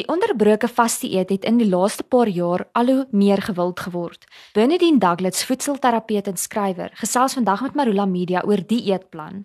[0.00, 4.22] Die onderbroke vasdieet het in die laaste paar jaar al hoe meer gewild geword.
[4.56, 9.42] Bernadine Douglas, voedselterapeut en skrywer, gesels vandag met Marula Media oor die eetplan.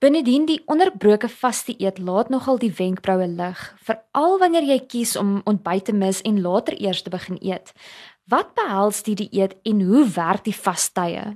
[0.00, 5.90] Bernadine, die onderbroke vasdieet laat nogal die wenkbroue lig, veral wanneer jy kies om ontbyt
[5.90, 7.74] te mis en later eers te begin eet.
[8.24, 11.26] Wat behels die dieet en hoe werk die vastye?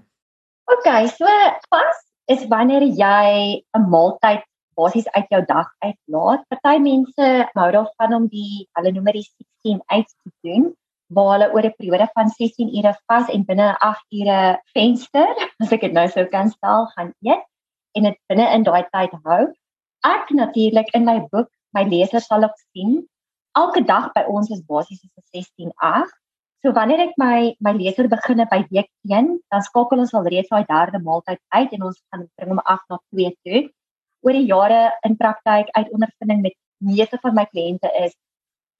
[0.72, 1.28] OK, so
[1.68, 2.00] vas
[2.32, 4.48] is wanneer jy 'n maaltyd
[4.78, 6.46] basies uit jou dag uitlaat.
[6.52, 7.28] Party mense
[7.58, 9.28] hou daarvan om die hulle noem dit
[9.66, 10.72] 16-8 te doen
[11.14, 14.38] waar hulle oor 'n periode van 16 ure vas en binne 8 ure
[14.72, 15.28] venster,
[15.62, 17.44] as ek dit nou sou kan stel, gaan eet
[17.96, 19.42] en dit binne in daai tyd hou.
[20.04, 23.06] Ek natuurlik in my boek, my lesers sal ook sien,
[23.56, 26.10] elke dag by ons is basies so 16-8.
[26.64, 30.48] So wanneer ek my my leser beginne by week 1, dan skakel ons al reeds
[30.48, 33.68] daai derde maaltyd uit en ons gaan bring hom af na 2 toe
[34.24, 38.14] oor die jare in praktyk uit ondervinding met meeste van my kliënte is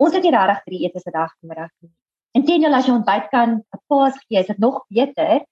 [0.02, 1.92] ons het nie regtig drie etes 'n dag nodig nie.
[2.34, 5.44] Inteendeel as jy ontbyt kan 'n paas gee, is dit nog beter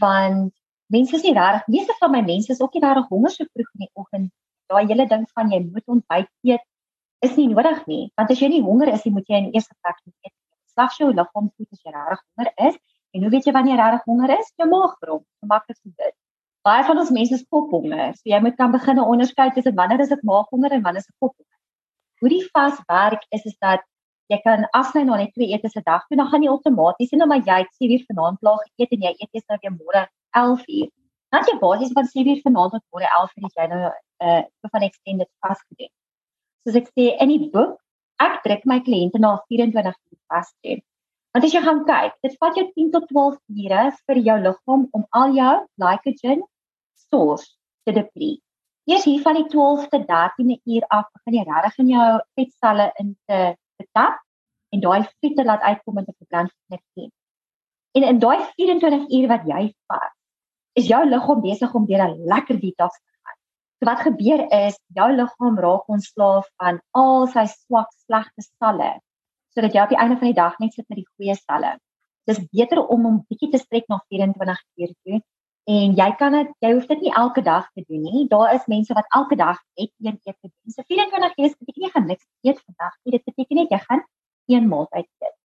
[0.00, 0.52] want
[0.86, 3.70] mense is nie regtig meeste van my mense is ook nie regtig honger so vroeg
[3.74, 4.30] in die oggend.
[4.68, 6.64] Daai hele ding van jy moet ontbyt eet
[7.20, 9.54] is nie nodig nie, want as jy nie honger is nie, moet jy in die
[9.58, 10.34] eerste plek eet.
[10.74, 12.76] Slag jou liggaam voed as jy regtig honger is.
[13.14, 14.52] En hoe weet jy wanneer jy regtig honger is?
[14.56, 15.24] Jou maag brom.
[15.46, 16.14] Maklik so dit
[16.66, 18.12] baie van ons mense is pophonger.
[18.18, 21.18] So jy moet kan begin onderskei tussen wanneer is dit maaghonger en wanneer is dit
[21.18, 21.58] pophonger.
[22.22, 23.82] Hoe die vas werk is is dat
[24.30, 27.28] jy kan afsny na net twee etes 'n dag, dan gaan jy outomaties en dan
[27.28, 30.02] maar jy het 7 uur vanaand klaar geëet en jy eet eers nou weer môre
[30.42, 30.88] 11 uur.
[31.32, 33.92] Dan jy basies van 7 uur vanaand tot môre 11 uur jy nou 'n
[34.28, 35.92] uh, van extended fast gedoen.
[36.64, 37.76] Soos ek sê die boek,
[38.20, 40.80] ek druk my kliënte na 24 uur vas doen.
[41.32, 44.82] Want as jy gaan kyk, dit vat jou 10 tot 12 ure vir jou liggaam
[44.92, 46.42] om al jou glycogen
[47.12, 47.44] stores
[47.84, 48.40] te deplete.
[48.88, 52.06] Eers hier van die 12ste 13de uur af begin jy regtig in jou
[52.38, 53.40] vetselle in te
[53.78, 54.18] te tap
[54.74, 57.10] en daai vette laat uitkom in te verbrand net sien.
[57.94, 60.12] En in daai 24 uur wat jy vat,
[60.80, 63.38] is jou liggaam besig om deur 'n lekker detox te gaan.
[63.78, 68.92] So wat gebeur is jou liggaam raak ontslaaf van al sy swak slegte selle
[69.54, 71.76] sodat jy op die einde van die dag net sit met die goeie selle.
[72.26, 75.20] Dis beter om hom bietjie te strek na 24 uur toe
[75.70, 78.24] En jy kan dit jy hoef dit nie elke dag te doen nie.
[78.28, 80.72] Daar is mense wat elke dag net een eet te doen.
[80.74, 83.12] So 24 uur beteken jy gaan niks eet vandag nie.
[83.12, 84.02] Dit beteken net jy gaan
[84.46, 85.36] een maaltyd eet.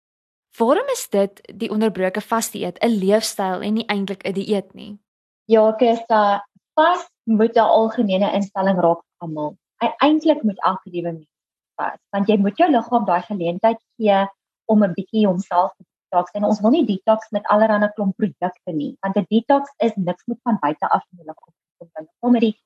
[0.57, 4.99] Waarom is dit die onderbroke vasdieet 'n leefstyl en nie eintlik 'n dieet nie?
[5.45, 9.57] Ja, Kessa, vas moet 'n algemene instelling raak vir almal.
[10.01, 11.29] Eintlik moet elke liewe mens
[11.77, 14.27] vas, want jy moet jou liggaam daai geleentheid gee
[14.65, 18.73] om 'n bietjie homself te detox en ons wil nie detox met allerlei klomp produkte
[18.73, 22.33] nie want 'n detox is niks moet van buite af in jou liggaam kom kom
[22.33, 22.57] met die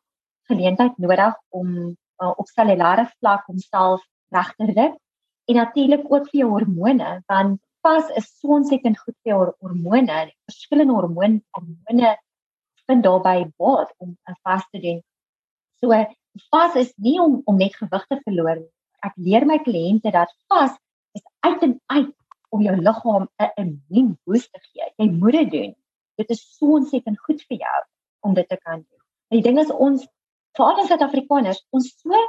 [0.50, 1.68] geleentheid nodig om
[2.22, 4.00] uh, op cellulêre vlak homself
[4.30, 4.94] reg te rig
[5.48, 10.18] en natuurlik ook vir jou hormone want vas is so ontsettend goed vir jou hormone
[10.48, 12.16] verskillende hormoon hormone
[12.86, 15.00] vind daarbey baat om 'n vas te doen.
[15.80, 15.88] So
[16.50, 18.58] vas is nie om om net gewig te verloor
[19.06, 20.76] ek leer my kliënte dat vas
[21.18, 22.10] is uit en uit
[22.54, 24.86] om jou liggaam 'n immuun boost te gee.
[24.96, 25.74] Jy moet dit doen.
[26.16, 27.80] Dit is so ontsettend goed vir jou
[28.20, 29.02] om dit te kan doen.
[29.28, 30.06] En die ding is ons
[30.58, 32.22] veral as Suid-Afrikaners, ons so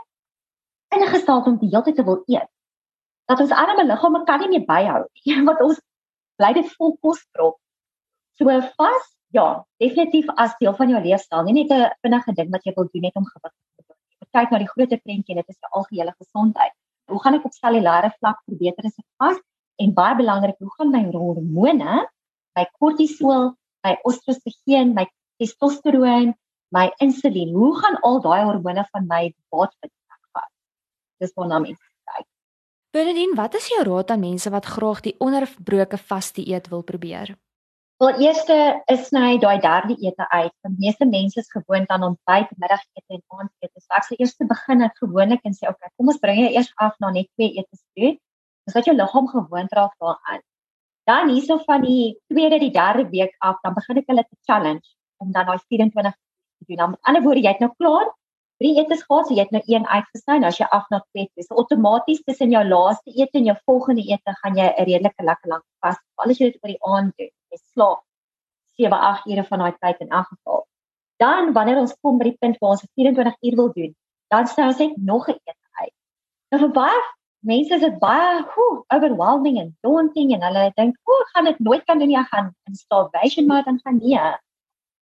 [0.96, 2.50] ingestel om die hele tyd te wil eet.
[3.32, 5.82] Dat ons arme liggame kan nie meer byhou nie, want ons
[6.42, 7.58] bly dit vol kos prop.
[8.40, 8.46] So
[8.78, 9.48] vas, ja,
[9.84, 13.08] definitief as deel van jou leefstyl, nie net 'n vinnige ding wat jy wil doen
[13.08, 14.30] net om gewig te verloor.
[14.38, 16.74] Kyk na die groter prentjie, dit is jou algehele gesondheid.
[17.12, 19.40] Hoe gaan ek op cellulêre vlak verbeter as ek vas?
[19.82, 22.06] En baie belangrik hoe gaan my hormone,
[22.58, 23.54] my kortisol,
[23.86, 25.08] my oestrogen, my
[25.42, 26.36] testosteron,
[26.76, 29.94] my insulien, hoe gaan al daai hormone van my baat vind?
[31.22, 32.26] Dis wat nou mense kyk.
[32.96, 37.36] Bernardine, wat is jou raad aan mense wat graag die onderbroke vaste eet wil probeer?
[38.02, 38.56] Wel, eerste
[38.90, 40.54] is sny daai derde ete uit.
[40.66, 43.84] Want meeste mense is gewoond aan ontbyt, middagete en aandete.
[43.84, 46.50] So ek sal eers begin ek gewoonlik en sê, "Oké, okay, kom ons bring jy
[46.56, 48.18] eers af na net twee etes toe."
[48.72, 50.42] Is dat jou liggaam gewoond raak daaraan.
[51.10, 54.88] Dan hierso van die tweede die derde week af, dan begin ek hulle te challenge
[55.22, 56.78] om dan daai 24 te doen.
[56.78, 58.12] Dan met ander woorde, jy het nou klaar
[58.62, 61.26] drie etes gehad, so jy het nou een uitgesny, nou as jy af na twee
[61.42, 65.26] is, so outomaties tussen jou laaste ete en jou volgende ete gaan jy 'n redelike
[65.30, 65.98] lekker lank vas.
[66.22, 68.04] Al as jy dit oor die aand doen, jy slaap
[68.78, 70.62] 7, 8 ure van daai tyd in elk geval.
[71.18, 73.96] Dan wanneer ons kom by die punt waar ons 24 uur wil doen,
[74.30, 75.96] dan sê ons net nog 'n ete uit.
[76.52, 77.02] Nou vir baie
[77.42, 81.60] mense is dit baie hoe overwhelming en daunting en hulle dink o, oh, gaan dit
[81.60, 84.32] nooit kan doen jy gaan in starvation mode dan gaan nee.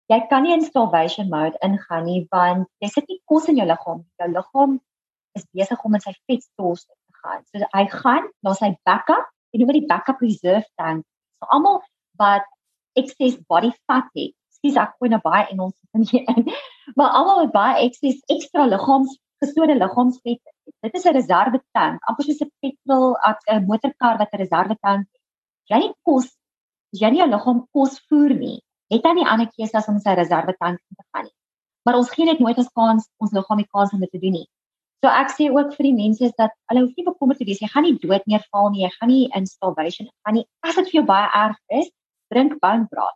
[0.10, 3.68] Jy kan nie in starvation mode ingaan nie want jy sit nie kos in jou
[3.70, 4.04] liggaam.
[4.22, 4.78] Jou liggaam
[5.38, 7.44] is besig om in sy vetstors te gaan.
[7.50, 11.06] So hy gaan na sy backup, jy noem dit die backup reserve tank.
[11.40, 11.82] So almal
[12.22, 12.46] wat
[13.00, 16.50] excess body fat het, skielik ek kon nou baie Engels in hier in.
[16.98, 20.42] Maar almal wat baie excess ekstra liggaams gesonde liggaamsvet.
[20.86, 25.08] Dit is 'n reserve tank, amper soos 'n petrol 'n motorkar wat 'n reserve tank
[25.14, 25.22] het.
[25.70, 26.30] Jy nie kos
[26.92, 28.60] jy nie jou liggaam kos voer nie.
[28.90, 31.36] Het hy nie ander keuse as om sy reserve tank te gaan nie.
[31.86, 34.38] Maar ons gee net nooit ons kans ons liggaam die kans om dit te doen
[34.40, 34.48] nie.
[35.00, 37.62] So ek sê ook vir die mense is dat hulle hoef nie bekommerd te wees
[37.64, 40.46] jy gaan nie dood neerval nie, jy gaan nie in starvation gaan nie.
[40.66, 41.92] As dit vir jou baie erg is,
[42.34, 43.16] drink bone broth.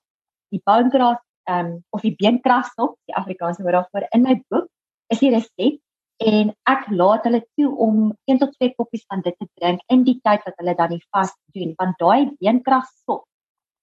[0.53, 4.69] Die bone broth ehm um, of die beenkragsop, die Afrikaanse woord daarvoor in my boek
[5.11, 5.81] is die resep
[6.21, 10.03] en ek laat hulle toe om 1 tot 2 koppies van dit te drink in
[10.07, 13.23] die tyd wat hulle dan die vas doen want daai beenkragsop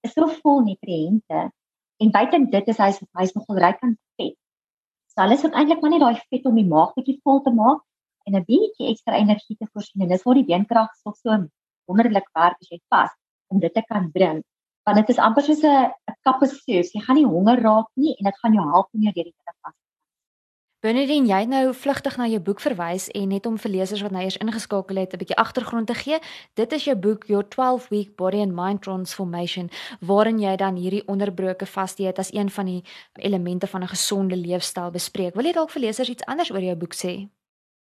[0.06, 1.50] is so vol nutriënte
[2.00, 4.36] en buiten dit is hy hy's nogal ryk aan vet.
[5.12, 7.82] So hulle sit eintlik maar net daai vet om die maag bietjie vol te maak
[8.26, 11.36] en 'n bietjie ekstra energie te voorsien en dis waar die beenkragsop so
[11.88, 13.12] wonderlik werk as jy vas
[13.50, 14.46] om dit te kan drink
[14.86, 15.92] want dit is amper soos 'n
[16.26, 16.92] kappe soos.
[16.94, 19.36] Jy gaan nie honger raak nie en dit gaan jou help om jou deur die
[19.44, 19.76] tyd vas.
[20.80, 24.14] Bernardine, jy het nou vlugtig na jou boek verwys en net om vir lesers wat
[24.16, 26.18] nou eers ingeskakel het 'n bietjie agtergrond te gee.
[26.56, 29.68] Dit is jou boek Your 12 Week Body and Mind Transformation
[30.00, 34.90] waarin jy dan hierdie onderbroke vasdieet as een van die elemente van 'n gesonde leefstyl
[34.90, 35.34] bespreek.
[35.34, 37.28] Wil jy dalk vir lesers iets anders oor jou boek sê?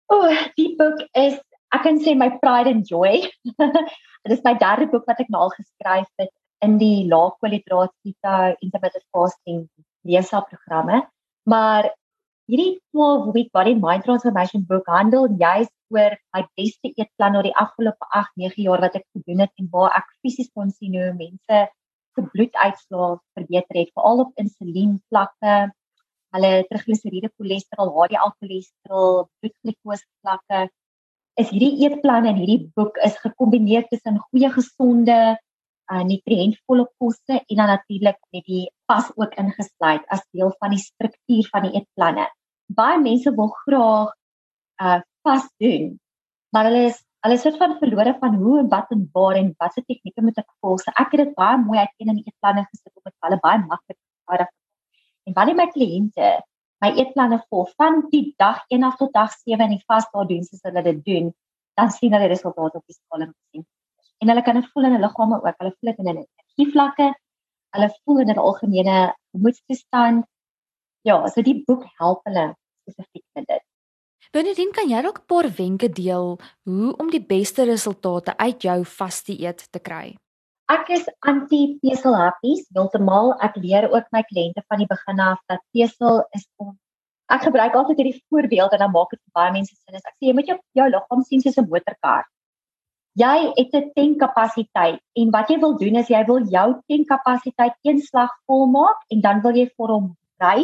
[0.07, 1.39] O, oh, die boek is
[1.71, 3.31] ek kan sê my pride and joy.
[4.23, 7.91] Dit is my derde boek wat ek nou al geskryf het in die lae kwaliteit
[8.03, 9.69] keto intermittent fasting
[10.03, 11.07] leefstylprogramme.
[11.43, 11.95] Maar
[12.49, 17.57] hierdie 12 week body mind transformation book handel juist oor my beste eetplan oor die
[17.63, 21.11] afgelope 8, 9 jaar wat ek gedoen het en waar ek fisies kon sien hoe
[21.17, 21.59] mense
[22.17, 25.57] se bloeduitslae verbeter het, veral op insulien vlakke,
[26.35, 30.63] hulle trigliseriede, cholesterol, HDL cholesterol, bloedglukose vlakke.
[31.41, 37.61] Is hierdie eetplan en hierdie boek is gekombineer tussen goeie gesonde uh, nutriëntvolle kosse en
[37.61, 42.27] dan natuurlik met die pas ook ingesluit as deel van die struktuur van die eetplanne.
[42.77, 44.13] Baie mense wil graag
[44.83, 45.97] uh vas doen,
[46.55, 49.81] maar hulle is hulle is van verlore van hoe en wat en waar en watse
[49.83, 50.79] tegnieke moet ek volg.
[50.83, 53.59] So ek het dit baie mooi uitken in die eetplanne gesit om dit hulle baie
[53.65, 54.45] maklik te vaar.
[55.27, 56.29] En wanneer my kliënte
[56.85, 60.47] my eetplanne volg van die dag 1 af tot dag 7 in die vasdae doen
[60.47, 61.33] soos hulle dit doen,
[61.75, 63.67] dan sien hulle resultate op die skaal en sien
[64.19, 65.55] en hulle kan dit voel in hulle liggame ook.
[65.61, 67.07] Hulle voel dit in hulle energievlakke.
[67.75, 68.97] Hulle voel in hulle algemene
[69.35, 70.27] gemoedstoestand.
[71.07, 72.53] Ja, so die boek help hulle
[72.83, 73.65] spesifiek met dit.
[74.35, 78.83] Benedien, kan jy dalk 'n paar wenke deel hoe om die beste resultate uit jou
[78.85, 80.15] vaste eet te kry?
[80.69, 82.67] Ek is anti-pesel happies.
[82.73, 86.77] Heeltemal, ek leer ook my kliënte van die begin af dat pesel is om
[87.29, 89.95] Ek gebruik altyd hierdie voorbeeld en dan maak dit vir baie mense sin.
[89.95, 92.25] Ek sê jy moet jou jou liggaam sien soos 'n motorkar
[93.19, 98.31] jy het 'n tankkapasiteit en wat jy wil doen is jy wil jou tankkapasiteit eenslag
[98.45, 100.63] volmaak en dan wil jy vir hom ry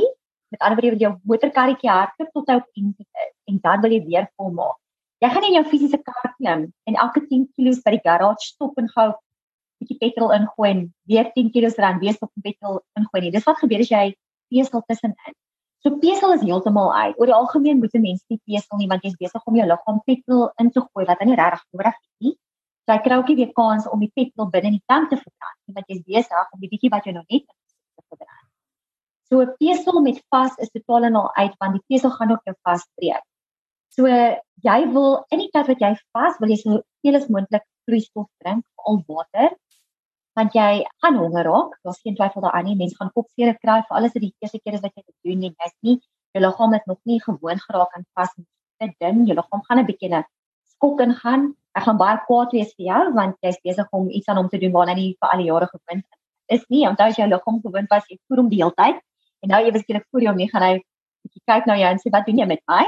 [0.54, 4.02] met ander woorde jou motorkarretjie hardloop tot hy op insit is en dan wil jy
[4.06, 4.78] weer volmaak.
[5.24, 8.78] Jy gaan in jou fisiese kar klim en elke 10 kg by die garage stop
[8.82, 9.16] en gou 'n
[9.80, 10.82] bietjie petrol ingooi en
[11.12, 13.32] weer 10 kg ran weer stop en petrol ingooi nie.
[13.32, 14.06] Dis wat gebeur as jy
[14.50, 15.36] pesel tussenin.
[15.84, 17.18] So pesel is heeltemal uit.
[17.20, 20.00] Oor die algemeen moet 'n mens nie pesel nie want jy's besig om jou liggaam
[20.06, 22.36] petrol in te gooi wat nie regtig nodig is nie.
[22.86, 25.18] So jy kry ook nie weer kans om die petrol binne in die tank te
[25.18, 28.45] verbrand nie want jy's besig om die bietjie wat jy nog net te verbrand.
[29.30, 32.44] So 'n pesel met vas is totaal en al uit want die pesel gaan ook
[32.46, 33.24] jou vasbreek.
[33.90, 34.06] So
[34.68, 38.28] jy wil in die tyd wat jy vas wil jy so veel as moontlik vloeistof
[38.44, 39.56] drink, al water
[40.38, 41.78] want jy gaan honger raak.
[41.84, 42.76] Daar's geen twyfel daaraan nie.
[42.76, 45.48] Mense gaan kopseer kry vir alles wat die eerste keer is wat jy dit doen
[45.50, 45.98] en jy's nie
[46.36, 49.26] jou liggaam het nog nie gewoond geraak aan vas dit ding.
[49.30, 50.24] Jou liggaam gaan 'n bietjie
[50.76, 51.56] skok ingaan.
[51.74, 54.60] Ek gaan baie kwaad wees vir jou want jy's besig om iets aan hom te
[54.60, 56.20] doen waarna jy vir al die jare gewoond is.
[56.60, 59.02] Is nie onthou as jou liggaam gewoond was jy voer hom die hele tyd
[59.46, 60.76] en nou ewe skielik voer jy hom nie gaan hy
[61.26, 62.84] bietjie kyk na jou en sê wat doen jy met my?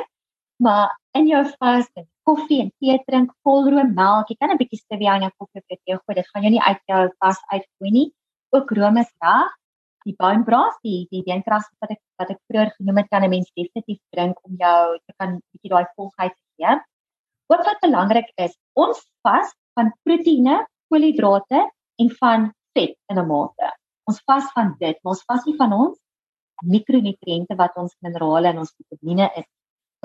[0.66, 4.82] Maar in jou vas en koffie en tee drink, volroom melk, jy kan 'n bietjie
[4.82, 6.16] stevia in jou koffie of tee gooi.
[6.18, 8.10] Dit gaan jou nie uit jou vas uitgooi nie.
[8.56, 9.54] Ook room is reg.
[10.08, 13.52] Die broth, die die beenkras wat ek wat ek vroeër genoem het, kan 'n mens
[13.56, 16.80] definitief drink om jou te kan bietjie daai volheid te gee.
[17.52, 23.68] Ook wat belangrik is, ons vas van proteïene, koolhidrate en van vet in 'n mate.
[24.08, 25.98] Ons vas van dit, maar ons vas nie van ons
[26.64, 29.48] mikronutriënte wat ons minerale en ons vitamiene is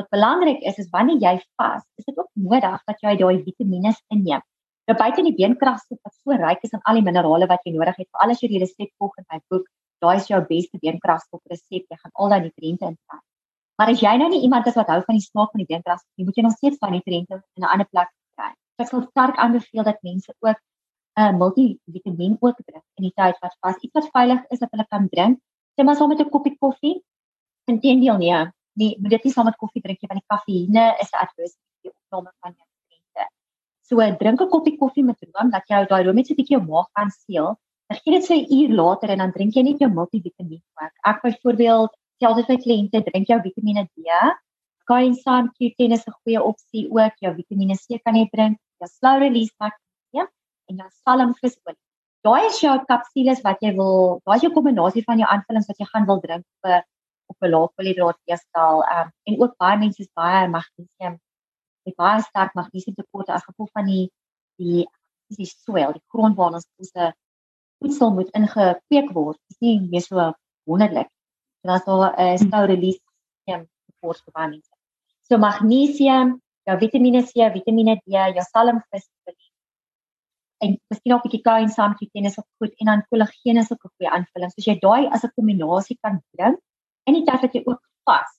[0.01, 3.93] Wat belangrik is is wanneer jy vas, is dit ook nodig dat jy daai vitamiene
[4.15, 4.41] inneem.
[4.89, 7.99] Nou buite die beenkragstof wat so ryk is aan al die minerale wat jy nodig
[8.01, 9.69] het, vir alles jy die resep volg in my boek,
[10.03, 11.85] daai is jou beste beenkragstof resep.
[11.85, 13.21] Jy gaan al daai nutriënte inkry.
[13.79, 16.11] Maar as jy nou nie iemand is wat hou van die smaak van die beenkragstof,
[16.17, 18.51] jy moet jy nog steeds van nutriënte in 'n ander plek kry.
[18.81, 23.37] Ek sal sterk aanbeveel dat mense ook 'n uh, multivitamiin ook drink in die tyd
[23.45, 25.39] wat vas iets wat veilig is dat hulle kan drink.
[25.75, 26.97] Sê maar saam met 'n koppie koffie.
[27.65, 28.41] Inteendeel nee,
[28.81, 31.93] nee, moet dit nie saam met koffie drink nie want die kafeïne is adverse effek
[31.93, 33.25] op name van nutriënte.
[33.89, 36.57] So drink 'n koppie koffie met room dat jou daai room net so 'n bietjie
[36.57, 37.51] jou maag kan seël.
[37.89, 40.95] Dan gee dit so 'n uur later en dan drink jy net jou multivitamiin ook.
[41.11, 44.09] Ek byvoorbeeld stel dit vir kliënte drink jou Vitamiene D.
[44.89, 47.15] Coenzyme Q10 is 'n goeie opsie ook.
[47.23, 48.59] Jou Vitamiene C kan jy drink.
[48.79, 50.29] Jou slow release magnesium
[50.69, 51.92] en dan salmvisolie.
[52.23, 55.81] Daai is jou kapsules wat jy wil, daai is jou kombinasie van jou aanvullings wat
[55.83, 56.85] jy gaan wil drink vir
[57.33, 58.83] op 'n lae koolhidraat eestal.
[58.83, 61.17] Ehm um, en ook baie mense is baie magnesium
[61.87, 64.05] met baie sterk magnesium tekort as gevolg van die
[64.61, 64.87] die
[65.39, 66.93] die soil, die grond waar ons ons
[67.81, 69.39] voedsel moet ingekweek word.
[69.49, 70.33] Dit is nie meer so
[70.71, 71.11] wonderlik.
[71.61, 74.73] So daar's daar 'n uh, slow release magnesium tekort vir baie mense.
[75.27, 76.29] So magnesium,
[76.67, 79.42] jou Vitamiene C, Vitamiene D, jou salmvisolie
[80.63, 83.71] en miskien ook 'n bietjie kain saam met tennis ook goed en dan kollageen is
[83.73, 84.51] ook 'n goeie aanvulling.
[84.51, 86.59] So as jy daai as 'n kombinasie kan drink
[87.07, 88.33] en die tyd wat jy ook vas.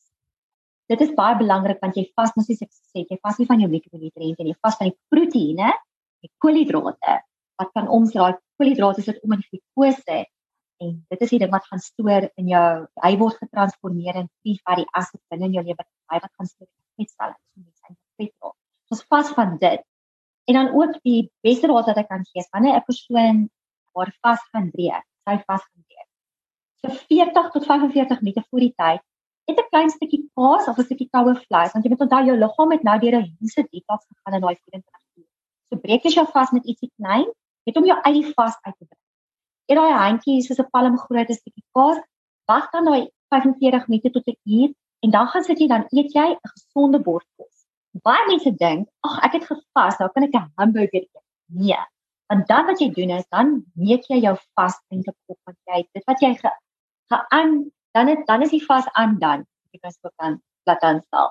[0.92, 3.50] Dit is baie belangrik want jy vas mos soos ek gesê het, jy vas nie
[3.52, 5.70] van jou mikronutriënte en jy vas van die proteïene,
[6.24, 7.14] die koolhidrate
[7.60, 8.34] wat kan omdraai.
[8.58, 10.26] Koolhidrate sit om in glikose
[10.82, 12.68] en dit is die ding wat gaan stoor in jou
[13.06, 14.28] hy word getransformeer in
[14.66, 17.36] wat die as binne in jou lewer hy wat gaan stoor in vetcelle.
[17.36, 18.54] So mense in vet.
[18.94, 19.82] Ons vas van dit
[20.50, 23.38] En dan ook die beste raad wat ek kan gee wanneer 'n persoon
[23.94, 26.10] haar vas gaan breek, sy vas gaan breek.
[26.82, 29.02] So 40 tot 45 minute voor die tyd,
[29.48, 32.38] eet 'n klein stukkie kaas of 'n stukkie koue vleis, want jy moet onthou jou
[32.38, 35.30] liggaam het nou deur 'n hielse detox gegaan in daai 24 uur.
[35.70, 37.28] So breek jy jou vas met ietsie klein,
[37.66, 39.04] net om jou uit die vas uit te bring.
[39.70, 41.98] Eet daai handjie soos 'n palm groot stukkie kaas,
[42.52, 44.70] wag dan daai 45 minute tot 'n uur
[45.04, 47.53] en dan gaan sit jy dan eet jy 'n gesonde bord kos
[48.02, 51.24] baie mense dink, ag ek het gevas, nou kan ek 'n hamburger eet.
[51.54, 51.78] Nee.
[52.30, 55.86] Want dan wat jy doen is dan meet jy jou vas eintlik op wat jy
[55.94, 56.52] dit wat jy ge,
[57.12, 61.02] geaan dan het dan is die vas aan dan jy kan sê dan laat dan
[61.02, 61.30] stel.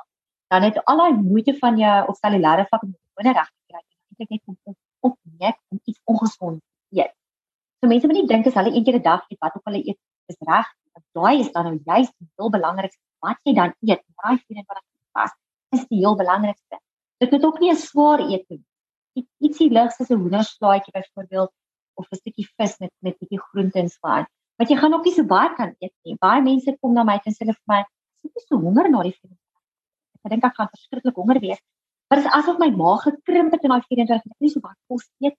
[0.49, 3.83] Dan het al daai moeite van jou of cellulêre vlak om binne reg te kry.
[4.11, 7.15] Eintlik net om op, net om iets ongesond te eet.
[7.81, 9.83] So mense moet nie dink as hulle een keer 'n dag eet wat ook hulle
[9.83, 10.67] eet is reg.
[11.13, 14.03] Daai is dan nou juist heel belangrik wat jy dan eet.
[14.23, 15.33] Daai 24 vas
[15.77, 16.79] is die heel belangrikste.
[17.23, 19.27] Dit moet ook nie 'n swaar ete wees.
[19.47, 21.53] Ietsie ligs soos 'n hoenderslaatjie byvoorbeeld
[21.95, 24.29] of 'n stukkie vis met met bietjie groente en swaar.
[24.57, 26.17] Want jy gaan ook nie so baie kan eet nie.
[26.21, 27.81] Baie mense kom na my en sê hulle vir my,
[28.25, 29.39] "Ek is so honger na die film."
[30.25, 31.61] Ek dink ek gaan verskriklik honger wees.
[32.09, 34.33] Maar dit is asof my maag gekrimp het in daai 24 uur.
[34.33, 35.37] Ek nie so baie kos eet.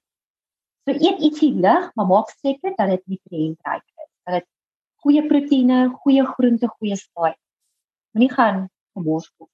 [0.85, 4.11] So eet ietsie lig, maar maak seker dat dit nutriëntryk is.
[4.25, 4.47] Dat dit
[5.03, 7.35] goeie proteïene, goeie groente, goeie saai.
[8.13, 9.52] Moenie gaan gemors kos